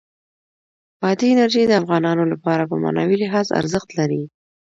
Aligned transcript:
بادي 1.01 1.27
انرژي 1.33 1.63
د 1.67 1.71
افغانانو 1.81 2.23
لپاره 2.33 2.63
په 2.69 2.75
معنوي 2.83 3.15
لحاظ 3.23 3.47
ارزښت 3.61 3.89
لري. 3.99 4.23